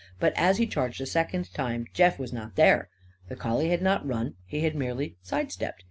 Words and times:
But 0.19 0.33
as 0.35 0.57
he 0.57 0.65
charged 0.65 0.99
a 0.99 1.05
second 1.05 1.53
time 1.53 1.85
Jeff 1.93 2.17
was 2.17 2.33
not 2.33 2.55
there. 2.55 2.89
The 3.29 3.35
collie 3.35 3.69
had 3.69 3.83
not 3.83 4.03
run; 4.03 4.33
he 4.47 4.61
had 4.61 4.73
merely 4.73 5.15
side 5.21 5.51
stepped. 5.51 5.79